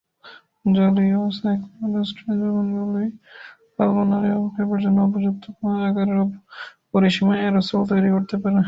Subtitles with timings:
[0.71, 3.05] জলীয় সাইক্লোডেস্ট্রিন দ্রবণগুলি
[3.75, 6.19] পালমোনারি অবক্ষেপের জন্য উপযুক্ত কণার আকারের
[6.91, 8.57] পরিসীমায় অ্যারোসল তৈরি করতে পারে।